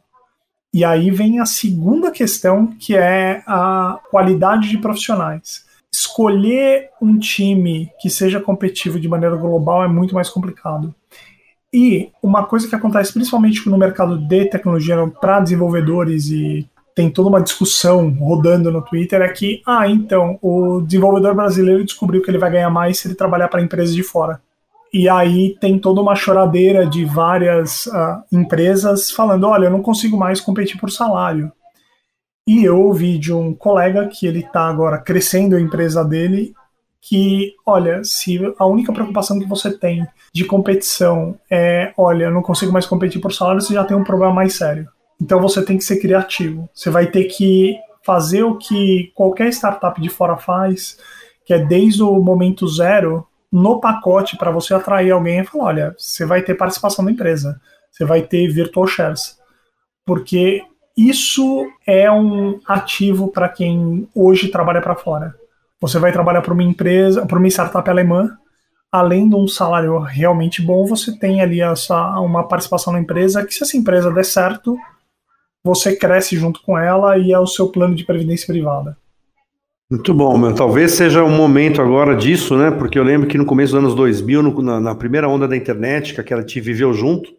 E 0.74 0.84
aí 0.84 1.12
vem 1.12 1.40
a 1.40 1.46
segunda 1.46 2.12
questão, 2.12 2.68
que 2.68 2.96
é 2.96 3.44
a 3.46 4.00
qualidade 4.10 4.70
de 4.70 4.78
profissionais. 4.78 5.66
Escolher 5.94 6.90
um 7.02 7.18
time 7.20 7.92
que 8.00 8.10
seja 8.10 8.40
competitivo 8.40 9.00
de 9.00 9.08
maneira 9.08 9.36
global 9.36 9.84
é 9.84 9.88
muito 9.88 10.16
mais 10.16 10.30
complicado. 10.30 10.94
E 11.74 12.12
uma 12.22 12.46
coisa 12.46 12.68
que 12.68 12.76
acontece 12.76 13.12
principalmente 13.12 13.68
no 13.68 13.78
mercado 13.78 14.18
de 14.18 14.46
tecnologia 14.46 14.96
para 15.20 15.40
desenvolvedores 15.40 16.28
e 16.28 16.70
tem 16.94 17.10
toda 17.10 17.30
uma 17.30 17.42
discussão 17.42 18.10
rodando 18.12 18.72
no 18.72 18.82
Twitter 18.82 19.22
é 19.22 19.30
que, 19.30 19.62
ah, 19.66 19.88
então, 19.88 20.38
o 20.42 20.82
desenvolvedor 20.82 21.34
brasileiro 21.34 21.84
descobriu 21.84 22.22
que 22.22 22.30
ele 22.30 22.38
vai 22.38 22.52
ganhar 22.52 22.70
mais 22.70 23.00
se 23.00 23.08
ele 23.08 23.16
trabalhar 23.16 23.48
para 23.48 23.64
empresas 23.64 23.96
de 23.96 24.04
fora. 24.04 24.40
E 24.94 25.10
aí 25.10 25.58
tem 25.60 25.80
toda 25.80 26.02
uma 26.02 26.14
choradeira 26.14 26.86
de 26.86 27.04
várias 27.04 27.88
uh, 27.88 28.22
empresas 28.32 29.10
falando, 29.10 29.48
olha, 29.48 29.66
eu 29.66 29.72
não 29.72 29.82
consigo 29.82 30.16
mais 30.16 30.40
competir 30.40 30.80
por 30.80 30.92
salário. 30.92 31.52
E 32.48 32.64
eu 32.64 32.80
ouvi 32.80 33.18
de 33.18 33.34
um 33.34 33.56
colega 33.56 34.08
que 34.08 34.28
ele 34.28 34.42
está 34.42 34.68
agora 34.68 35.00
crescendo 35.00 35.56
a 35.56 35.62
empresa 35.62 36.06
dele 36.06 36.54
que, 37.06 37.54
olha, 37.66 38.02
se 38.06 38.40
a 38.58 38.66
única 38.66 38.94
preocupação 38.94 39.38
que 39.38 39.46
você 39.46 39.78
tem 39.78 40.08
de 40.34 40.46
competição 40.46 41.38
é, 41.52 41.94
olha, 41.98 42.26
eu 42.26 42.32
não 42.32 42.42
consigo 42.42 42.72
mais 42.72 42.86
competir 42.86 43.20
por 43.20 43.34
salário, 43.34 43.62
você 43.62 43.74
já 43.74 43.84
tem 43.84 43.96
um 43.96 44.06
problema 44.06 44.34
mais 44.34 44.56
sério. 44.56 44.88
Então 45.22 45.42
você 45.42 45.64
tem 45.64 45.78
que 45.78 45.84
ser 45.84 46.00
criativo. 46.00 46.70
Você 46.74 46.90
vai 46.90 47.08
ter 47.08 47.26
que 47.26 47.76
fazer 48.06 48.44
o 48.44 48.58
que 48.58 49.12
qualquer 49.16 49.50
startup 49.50 50.00
de 50.02 50.08
fora 50.08 50.38
faz, 50.38 50.98
que 51.46 51.54
é 51.54 51.60
desde 51.60 52.02
o 52.02 52.20
momento 52.22 52.66
zero, 52.70 53.28
no 53.52 53.82
pacote 53.82 54.38
para 54.38 54.50
você 54.50 54.74
atrair 54.74 55.12
alguém 55.12 55.42
e 55.42 55.44
falar, 55.44 55.66
olha, 55.66 55.96
você 55.98 56.26
vai 56.26 56.42
ter 56.42 56.56
participação 56.56 57.04
da 57.04 57.12
empresa, 57.12 57.60
você 57.92 58.06
vai 58.06 58.22
ter 58.22 58.48
virtual 58.48 58.88
shares. 58.88 59.38
Porque 60.06 60.64
isso 60.96 61.68
é 61.86 62.10
um 62.10 62.62
ativo 62.66 63.28
para 63.28 63.50
quem 63.50 64.08
hoje 64.16 64.48
trabalha 64.48 64.82
para 64.82 64.96
fora. 64.96 65.43
Você 65.84 66.00
vai 66.00 66.14
trabalhar 66.14 66.42
para 66.42 66.54
uma 66.54 66.64
empresa, 66.64 67.26
para 67.26 67.38
uma 67.38 67.48
startup 67.50 67.90
alemã, 67.90 68.38
além 68.90 69.28
de 69.28 69.36
um 69.36 69.50
salário 69.50 70.00
realmente 70.00 70.62
bom, 70.62 70.86
você 70.86 71.20
tem 71.20 71.42
ali 71.42 71.60
essa, 71.60 72.22
uma 72.22 72.48
participação 72.48 72.94
na 72.94 73.02
empresa 73.02 73.46
que 73.46 73.54
se 73.54 73.64
essa 73.64 73.76
empresa 73.76 74.10
der 74.10 74.24
certo, 74.24 74.78
você 75.62 75.94
cresce 75.94 76.38
junto 76.38 76.62
com 76.62 76.78
ela 76.78 77.18
e 77.18 77.34
é 77.34 77.38
o 77.38 77.46
seu 77.46 77.68
plano 77.68 77.96
de 77.96 78.06
previdência 78.06 78.48
privada. 78.48 78.96
Muito 79.92 80.14
bom, 80.14 80.38
meu. 80.38 80.56
Talvez 80.56 80.94
seja 80.94 81.22
um 81.22 81.36
momento 81.36 81.82
agora 81.82 82.16
disso, 82.16 82.56
né? 82.58 82.72
Porque 82.72 82.98
eu 82.98 83.04
lembro 83.04 83.28
que 83.28 83.38
no 83.38 83.46
começo 83.46 83.74
dos 83.74 83.84
anos 83.84 83.94
2000, 83.94 84.42
no, 84.42 84.62
na, 84.62 84.80
na, 84.80 84.96
primeira 84.96 85.28
onda 85.28 85.50
da 85.50 85.58
internet, 85.58 86.14
que 86.14 86.22
aquela 86.22 86.40
gente 86.40 86.62
viveu 86.62 86.94
junto, 86.94 87.30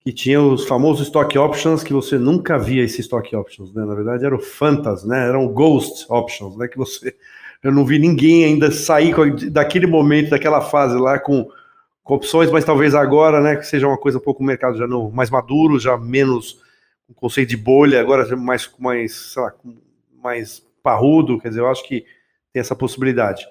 que 0.00 0.12
tinha 0.12 0.42
os 0.42 0.66
famosos 0.66 1.06
stock 1.06 1.38
options, 1.38 1.84
que 1.84 1.92
você 1.92 2.18
nunca 2.18 2.58
via 2.58 2.82
esses 2.82 2.98
stock 2.98 3.36
options, 3.36 3.72
né? 3.72 3.84
Na 3.84 3.94
verdade, 3.94 4.26
eram 4.26 4.40
fantas, 4.40 5.04
né? 5.04 5.28
Eram 5.28 5.46
ghost 5.46 6.04
options, 6.08 6.56
né? 6.56 6.66
Que 6.66 6.76
você... 6.76 7.14
Eu 7.64 7.72
não 7.72 7.86
vi 7.86 7.98
ninguém 7.98 8.44
ainda 8.44 8.70
sair 8.70 9.14
daquele 9.50 9.86
momento, 9.86 10.30
daquela 10.30 10.60
fase 10.60 10.96
lá 10.98 11.18
com, 11.18 11.48
com 12.02 12.14
opções, 12.14 12.50
mas 12.50 12.62
talvez 12.62 12.94
agora, 12.94 13.40
né? 13.40 13.56
Que 13.56 13.66
seja 13.66 13.88
uma 13.88 13.96
coisa 13.96 14.18
um 14.18 14.20
pouco 14.20 14.42
o 14.42 14.46
mercado 14.46 14.76
já 14.76 14.86
não, 14.86 15.10
mais 15.10 15.30
maduro, 15.30 15.80
já 15.80 15.96
menos 15.96 16.62
um 17.08 17.14
conceito 17.14 17.48
de 17.48 17.56
bolha, 17.56 18.00
agora 18.00 18.36
mais, 18.36 18.70
mais, 18.78 19.14
sei 19.14 19.42
lá, 19.42 19.54
mais 20.22 20.62
parrudo, 20.82 21.40
quer 21.40 21.48
dizer, 21.48 21.60
eu 21.60 21.68
acho 21.68 21.82
que 21.88 22.04
tem 22.52 22.60
essa 22.60 22.76
possibilidade. 22.76 23.46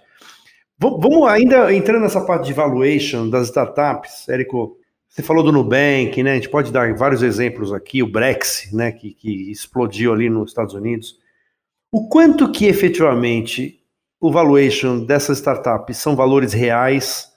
Vamos 0.77 1.27
ainda 1.27 1.74
entrando 1.74 2.03
nessa 2.03 2.22
parte 2.22 2.46
de 2.46 2.53
valuation 2.53 3.27
das 3.27 3.48
startups, 3.48 4.29
Érico, 4.29 4.77
você 5.08 5.24
falou 5.24 5.43
do 5.43 5.51
Nubank, 5.51 6.22
né? 6.22 6.32
A 6.32 6.36
gente 6.36 6.50
pode 6.50 6.72
dar 6.72 6.93
vários 6.96 7.24
exemplos 7.24 7.74
aqui, 7.74 8.03
o 8.03 8.08
Brexit, 8.08 8.75
né, 8.75 8.91
que, 8.91 9.12
que 9.12 9.51
explodiu 9.51 10.13
ali 10.13 10.29
nos 10.29 10.51
Estados 10.51 10.74
Unidos. 10.74 11.20
O 11.91 12.08
quanto 12.10 12.51
que 12.51 12.65
efetivamente 12.65 13.82
o 14.24 14.32
valuation 14.32 15.03
dessas 15.06 15.38
startups 15.38 15.98
são 15.98 16.15
valores 16.15 16.53
reais, 16.53 17.27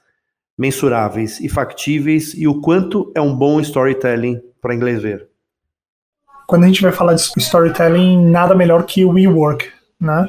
mensuráveis 0.57 1.40
e 1.40 1.49
factíveis, 1.49 2.33
e 2.35 2.47
o 2.47 2.61
quanto 2.61 3.12
é 3.14 3.21
um 3.21 3.35
bom 3.35 3.61
storytelling 3.61 4.40
para 4.61 4.75
inglês 4.75 5.02
ver? 5.02 5.28
quando 6.47 6.64
a 6.64 6.66
gente 6.69 6.83
vai 6.83 6.93
falar 6.93 7.14
de 7.14 7.23
storytelling, 7.37 8.31
nada 8.31 8.55
melhor 8.55 8.85
que 8.85 9.05
o 9.05 9.11
WeWork, 9.11 9.69
né? 10.00 10.28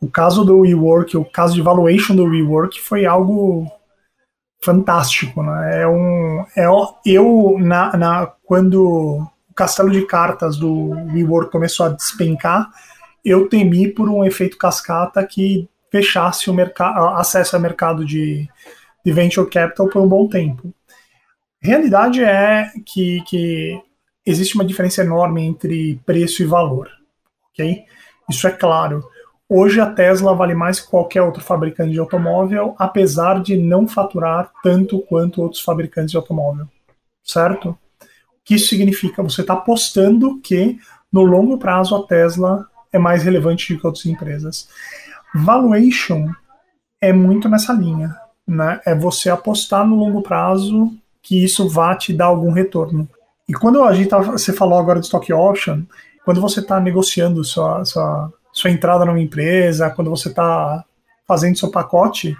O 0.00 0.10
caso 0.10 0.44
do 0.44 0.60
WeWork, 0.60 1.16
o 1.16 1.24
caso 1.24 1.54
de 1.54 1.62
valuation 1.62 2.14
do 2.14 2.24
WeWork 2.24 2.80
foi 2.80 3.06
algo 3.06 3.70
fantástico, 4.60 5.42
né? 5.42 5.82
É 5.82 5.86
um, 5.86 6.44
é, 6.56 6.66
eu, 7.06 7.56
na, 7.60 7.96
na, 7.96 8.32
quando 8.42 8.82
o 9.48 9.54
castelo 9.54 9.90
de 9.90 10.02
cartas 10.02 10.56
do 10.56 10.90
WeWork 11.12 11.52
começou 11.52 11.86
a 11.86 11.90
despencar, 11.90 12.68
eu 13.24 13.48
temi 13.48 13.88
por 13.88 14.08
um 14.08 14.24
efeito 14.24 14.58
cascata 14.58 15.24
que 15.24 15.68
fechasse 15.94 16.50
o 16.50 16.56
acesso 17.14 17.54
ao 17.54 17.62
mercado 17.62 18.04
de, 18.04 18.48
de 19.04 19.12
venture 19.12 19.48
capital 19.48 19.88
por 19.88 20.02
um 20.02 20.08
bom 20.08 20.26
tempo. 20.28 20.74
Realidade 21.62 22.20
é 22.20 22.68
que, 22.84 23.22
que 23.28 23.80
existe 24.26 24.56
uma 24.56 24.64
diferença 24.64 25.02
enorme 25.02 25.44
entre 25.44 26.00
preço 26.04 26.42
e 26.42 26.46
valor, 26.46 26.90
ok? 27.52 27.84
Isso 28.28 28.44
é 28.48 28.50
claro. 28.50 29.08
Hoje 29.48 29.80
a 29.80 29.86
Tesla 29.86 30.34
vale 30.34 30.52
mais 30.52 30.80
que 30.80 30.90
qualquer 30.90 31.22
outro 31.22 31.44
fabricante 31.44 31.92
de 31.92 32.00
automóvel, 32.00 32.74
apesar 32.76 33.40
de 33.40 33.56
não 33.56 33.86
faturar 33.86 34.50
tanto 34.64 34.98
quanto 35.02 35.42
outros 35.42 35.62
fabricantes 35.62 36.10
de 36.10 36.16
automóvel, 36.16 36.66
certo? 37.22 37.68
O 37.70 37.78
que 38.44 38.56
isso 38.56 38.66
significa? 38.66 39.22
Você 39.22 39.42
está 39.42 39.54
apostando 39.54 40.40
que 40.40 40.76
no 41.12 41.22
longo 41.22 41.56
prazo 41.56 41.94
a 41.94 42.04
Tesla 42.04 42.68
é 42.92 42.98
mais 42.98 43.22
relevante 43.22 43.72
do 43.72 43.80
que 43.80 43.86
outras 43.86 44.06
empresas. 44.06 44.68
Valuation 45.34 46.28
é 47.00 47.12
muito 47.12 47.48
nessa 47.48 47.72
linha, 47.72 48.14
né? 48.46 48.80
É 48.86 48.94
você 48.94 49.28
apostar 49.28 49.86
no 49.86 49.96
longo 49.96 50.22
prazo 50.22 50.92
que 51.20 51.42
isso 51.42 51.68
vá 51.68 51.96
te 51.96 52.12
dar 52.12 52.26
algum 52.26 52.52
retorno. 52.52 53.08
E 53.48 53.52
quando 53.52 53.82
a 53.82 53.92
gente 53.92 54.08
tá, 54.08 54.18
você 54.18 54.52
falou 54.52 54.78
agora 54.78 55.00
de 55.00 55.06
stock 55.06 55.32
option, 55.32 55.82
quando 56.24 56.40
você 56.40 56.60
está 56.60 56.78
negociando 56.80 57.42
sua, 57.42 57.84
sua, 57.84 58.32
sua 58.52 58.70
entrada 58.70 59.04
numa 59.04 59.20
empresa, 59.20 59.90
quando 59.90 60.10
você 60.10 60.28
está 60.28 60.84
fazendo 61.26 61.58
seu 61.58 61.70
pacote 61.70 62.36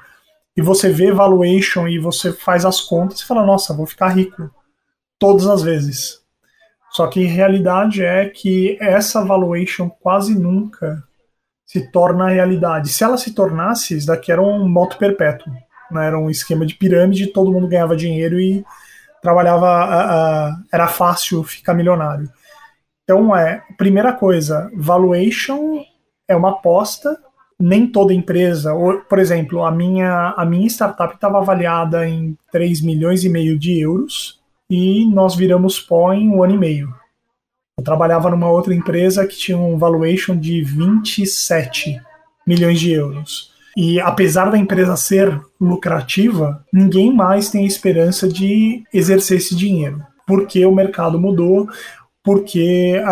e 0.56 0.62
você 0.62 0.90
vê 0.90 1.10
valuation 1.10 1.88
e 1.88 1.98
você 1.98 2.32
faz 2.32 2.64
as 2.64 2.80
contas 2.80 3.20
e 3.20 3.26
fala, 3.26 3.44
nossa, 3.44 3.74
vou 3.74 3.86
ficar 3.86 4.08
rico 4.08 4.50
todas 5.18 5.46
as 5.46 5.62
vezes. 5.62 6.20
Só 6.90 7.06
que 7.08 7.26
a 7.26 7.28
realidade 7.28 8.04
é 8.04 8.28
que 8.28 8.78
essa 8.80 9.24
valuation 9.24 9.90
quase 9.90 10.34
nunca 10.38 11.02
se 11.66 11.90
torna 11.90 12.28
realidade. 12.28 12.88
Se 12.88 13.02
ela 13.02 13.16
se 13.16 13.32
tornasse, 13.32 13.96
isso 13.96 14.06
daqui 14.06 14.30
era 14.30 14.42
um 14.42 14.68
moto 14.68 14.98
perpétuo. 14.98 15.52
Né? 15.90 16.06
Era 16.06 16.18
um 16.18 16.30
esquema 16.30 16.66
de 16.66 16.74
pirâmide, 16.74 17.28
todo 17.28 17.52
mundo 17.52 17.68
ganhava 17.68 17.96
dinheiro 17.96 18.38
e 18.40 18.64
trabalhava, 19.22 20.56
era 20.70 20.86
fácil 20.86 21.42
ficar 21.42 21.74
milionário. 21.74 22.30
Então, 23.04 23.34
é, 23.34 23.62
primeira 23.76 24.12
coisa, 24.12 24.70
valuation 24.74 25.82
é 26.28 26.36
uma 26.36 26.50
aposta, 26.50 27.18
nem 27.58 27.86
toda 27.86 28.12
empresa, 28.12 28.74
ou, 28.74 29.00
por 29.00 29.18
exemplo, 29.18 29.64
a 29.64 29.70
minha, 29.70 30.34
a 30.36 30.44
minha 30.44 30.66
startup 30.66 31.14
estava 31.14 31.38
avaliada 31.38 32.06
em 32.08 32.36
3 32.50 32.82
milhões 32.82 33.24
e 33.24 33.28
meio 33.28 33.58
de 33.58 33.80
euros 33.80 34.40
e 34.68 35.06
nós 35.06 35.34
viramos 35.34 35.78
pó 35.78 36.12
em 36.12 36.28
um 36.28 36.42
ano 36.42 36.54
e 36.54 36.58
meio. 36.58 36.94
Eu 37.76 37.84
trabalhava 37.84 38.30
numa 38.30 38.50
outra 38.50 38.74
empresa 38.74 39.26
que 39.26 39.36
tinha 39.36 39.58
um 39.58 39.76
valuation 39.76 40.36
de 40.36 40.62
27 40.62 42.00
milhões 42.46 42.78
de 42.78 42.92
euros. 42.92 43.52
E 43.76 44.00
apesar 44.00 44.50
da 44.50 44.58
empresa 44.58 44.96
ser 44.96 45.40
lucrativa, 45.60 46.64
ninguém 46.72 47.12
mais 47.12 47.50
tem 47.50 47.66
esperança 47.66 48.28
de 48.28 48.84
exercer 48.92 49.38
esse 49.38 49.56
dinheiro, 49.56 50.00
porque 50.26 50.64
o 50.64 50.74
mercado 50.74 51.18
mudou, 51.20 51.68
porque 52.22 53.02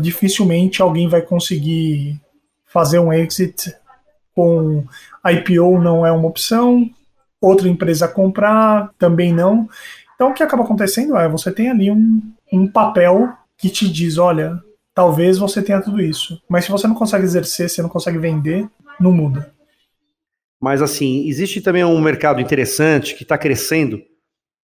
dificilmente 0.00 0.80
alguém 0.80 1.08
vai 1.08 1.22
conseguir 1.22 2.20
fazer 2.66 3.00
um 3.00 3.12
exit 3.12 3.74
com 4.34 4.84
IPO 5.24 5.78
não 5.78 6.06
é 6.06 6.12
uma 6.12 6.28
opção, 6.28 6.88
outra 7.40 7.68
empresa 7.68 8.08
comprar 8.08 8.90
também 8.98 9.32
não. 9.32 9.68
Então 10.14 10.30
o 10.30 10.34
que 10.34 10.42
acaba 10.42 10.62
acontecendo 10.62 11.16
é 11.16 11.28
você 11.28 11.50
tem 11.50 11.68
ali 11.68 11.90
um, 11.90 12.22
um 12.52 12.66
papel 12.66 13.28
que 13.62 13.70
te 13.70 13.88
diz, 13.88 14.18
olha, 14.18 14.60
talvez 14.92 15.38
você 15.38 15.62
tenha 15.62 15.80
tudo 15.80 16.00
isso, 16.00 16.42
mas 16.48 16.64
se 16.64 16.70
você 16.72 16.88
não 16.88 16.96
consegue 16.96 17.22
exercer, 17.22 17.70
você 17.70 17.80
não 17.80 17.88
consegue 17.88 18.18
vender, 18.18 18.68
não 18.98 19.12
muda. 19.12 19.54
Mas, 20.60 20.82
assim, 20.82 21.28
existe 21.28 21.60
também 21.60 21.84
um 21.84 22.00
mercado 22.00 22.40
interessante 22.40 23.14
que 23.14 23.22
está 23.22 23.38
crescendo, 23.38 24.02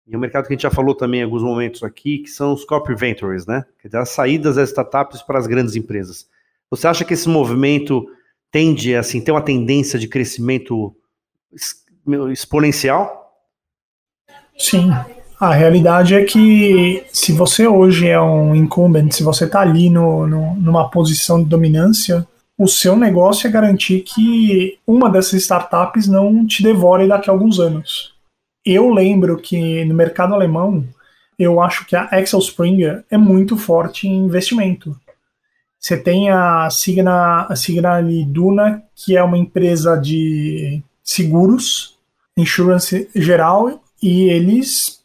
e 0.08 0.16
um 0.16 0.20
mercado 0.22 0.48
que 0.48 0.54
a 0.54 0.56
gente 0.56 0.64
já 0.64 0.72
falou 0.72 0.96
também 0.96 1.20
em 1.20 1.24
alguns 1.24 1.44
momentos 1.44 1.84
aqui, 1.84 2.20
que 2.20 2.30
são 2.30 2.54
os 2.54 2.64
corporate 2.64 2.98
ventures, 2.98 3.46
né? 3.46 3.66
Quer 3.82 3.90
dizer, 3.90 3.98
as 3.98 4.10
saídas 4.10 4.56
das 4.56 4.70
startups 4.70 5.22
para 5.22 5.38
as 5.38 5.48
grandes 5.48 5.76
empresas. 5.76 6.30
Você 6.72 6.88
acha 6.88 7.04
que 7.04 7.14
esse 7.14 7.28
movimento 7.28 8.10
tende, 8.50 8.96
assim, 8.96 9.20
ter 9.20 9.32
uma 9.32 9.42
tendência 9.42 10.00
de 10.00 10.08
crescimento 10.08 10.96
exponencial? 12.32 13.38
Sim. 14.58 14.90
A 15.40 15.54
realidade 15.54 16.16
é 16.16 16.24
que 16.24 17.06
se 17.14 17.32
você 17.32 17.68
hoje 17.68 18.08
é 18.08 18.20
um 18.20 18.56
incumbent, 18.56 19.12
se 19.12 19.22
você 19.22 19.46
está 19.46 19.62
ali 19.62 19.88
no, 19.88 20.26
no, 20.26 20.56
numa 20.56 20.90
posição 20.90 21.44
de 21.44 21.48
dominância, 21.48 22.28
o 22.58 22.68
seu 22.68 22.96
negócio 22.96 23.48
é 23.48 23.52
garantir 23.52 24.02
que 24.02 24.80
uma 24.86 25.12
dessas 25.12 25.44
startups 25.44 26.08
não 26.08 26.46
te 26.46 26.64
devore 26.64 27.08
daqui 27.08 27.30
a 27.30 27.34
alguns 27.34 27.60
anos. 27.60 28.16
eu 28.66 28.90
lembro 28.90 29.38
que 29.38 29.86
no 29.86 29.94
mercado 29.94 30.34
alemão, 30.34 30.84
eu 31.38 31.62
acho 31.62 31.86
que 31.86 31.96
a 31.96 32.06
Axel 32.06 32.40
Springer 32.40 33.06
é 33.12 33.18
muito 33.18 33.56
forte 33.56 34.08
em 34.08 34.26
investimento. 34.26 35.00
Você 35.80 35.96
tem 35.96 36.32
a 36.32 36.68
Signa, 36.72 37.46
a 37.48 37.56
Signa 37.56 38.04
que 38.96 39.16
é 39.16 39.22
uma 39.22 39.38
empresa 39.38 39.96
de 39.96 40.82
seguros, 41.04 41.96
insurance 42.36 43.08
geral, 43.16 43.84
e 44.02 44.30
eles 44.30 44.97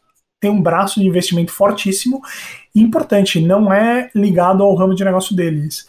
têm 0.43 0.51
um 0.51 0.61
braço 0.61 0.99
de 0.99 1.07
investimento 1.07 1.53
fortíssimo 1.53 2.21
e 2.75 2.83
importante, 2.83 3.41
não 3.41 3.73
é 3.73 4.11
ligado 4.13 4.65
ao 4.65 4.75
ramo 4.75 4.93
de 4.93 5.05
negócio 5.05 5.37
deles. 5.37 5.87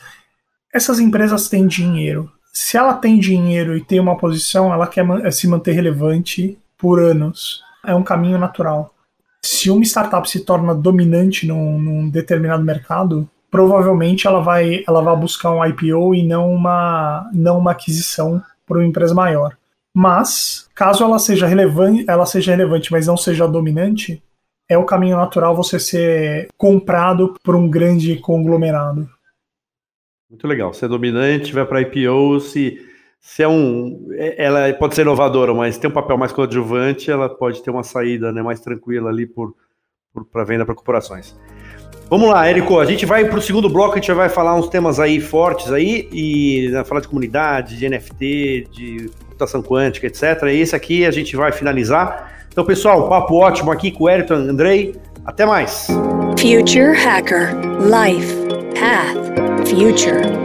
Essas 0.72 1.00
empresas 1.00 1.50
têm 1.50 1.66
dinheiro. 1.66 2.32
Se 2.54 2.78
ela 2.78 2.94
tem 2.94 3.18
dinheiro 3.18 3.76
e 3.76 3.84
tem 3.84 4.00
uma 4.00 4.16
posição, 4.16 4.72
ela 4.72 4.86
quer 4.86 5.04
se 5.32 5.48
manter 5.48 5.72
relevante 5.72 6.56
por 6.78 7.00
anos. 7.00 7.64
É 7.84 7.96
um 7.96 8.04
caminho 8.04 8.38
natural. 8.38 8.94
Se 9.42 9.72
uma 9.72 9.84
startup 9.84 10.30
se 10.30 10.42
torna 10.42 10.76
dominante 10.76 11.48
num, 11.48 11.80
num 11.80 12.10
determinado 12.10 12.64
mercado, 12.64 13.28
provavelmente 13.50 14.28
ela 14.28 14.40
vai, 14.40 14.84
ela 14.88 15.02
vai 15.02 15.16
buscar 15.16 15.52
um 15.52 15.66
IPO 15.66 16.14
e 16.14 16.24
não 16.24 16.54
uma, 16.54 17.28
não 17.34 17.58
uma 17.58 17.72
aquisição 17.72 18.42
para 18.68 18.78
uma 18.78 18.86
empresa 18.86 19.16
maior. 19.16 19.58
Mas, 19.96 20.68
caso 20.76 21.04
ela 21.04 21.18
seja 21.18 21.48
relevante, 21.48 22.06
ela 22.08 22.26
seja 22.26 22.52
relevante, 22.52 22.92
mas 22.92 23.08
não 23.08 23.18
seja 23.18 23.48
dominante, 23.48 24.22
é 24.74 24.78
o 24.78 24.86
caminho 24.86 25.18
natural 25.18 25.56
você 25.56 25.80
ser 25.80 26.48
comprado 26.58 27.36
por 27.44 27.56
um 27.56 27.70
grande 27.70 28.18
conglomerado. 28.18 29.08
Muito 30.30 30.48
legal. 30.48 30.74
Ser 30.74 30.88
dominante, 30.88 31.54
vai 31.54 31.66
para 31.66 31.82
IPO, 31.82 32.40
se, 32.40 32.80
se 33.20 33.44
é 33.44 33.48
um. 33.48 34.08
É, 34.14 34.46
ela 34.46 34.74
pode 34.74 34.96
ser 34.96 35.02
inovadora, 35.02 35.54
mas 35.54 35.78
tem 35.78 35.90
um 35.90 35.94
papel 35.94 36.18
mais 36.18 36.32
coadjuvante, 36.32 37.12
ela 37.12 37.30
pode 37.30 37.62
ter 37.62 37.70
uma 37.70 37.84
saída 37.84 38.32
né, 38.32 38.42
mais 38.42 38.60
tranquila 38.60 39.10
ali 39.10 39.28
por, 39.28 39.56
por 40.12 40.26
para 40.26 40.44
venda 40.44 40.66
para 40.66 40.74
corporações. 40.74 41.36
Vamos 42.10 42.30
lá, 42.30 42.48
Érico, 42.48 42.80
a 42.80 42.86
gente 42.86 43.06
vai 43.06 43.26
para 43.26 43.40
o 43.40 43.42
segundo 43.42 43.70
bloco, 43.70 43.94
a 43.94 43.96
gente 43.96 44.12
vai 44.12 44.30
falar 44.30 44.56
uns 44.56 44.68
temas 44.68 45.00
aí 45.00 45.20
fortes 45.20 45.72
aí, 45.72 46.08
e 46.12 46.70
né, 46.70 46.84
falar 46.84 47.02
de 47.02 47.08
comunidade, 47.08 47.78
de 47.78 47.90
NFT, 47.90 48.68
de 48.72 49.10
computação 49.30 49.62
quântica, 49.64 50.08
etc. 50.08 50.44
E 50.44 50.60
esse 50.60 50.76
aqui 50.76 51.06
a 51.06 51.12
gente 51.12 51.36
vai 51.36 51.52
finalizar. 51.52 52.43
Então, 52.54 52.64
pessoal, 52.64 53.10
papo 53.10 53.34
ótimo 53.34 53.72
aqui 53.72 53.90
com 53.90 54.04
o 54.04 54.10
Érico 54.10 54.32
Andrei. 54.32 54.96
Até 55.26 55.44
mais. 55.44 55.88
Future 56.38 56.96
Hacker 56.96 57.50
Life 57.82 58.36
Path 58.80 59.68
Future 59.68 60.43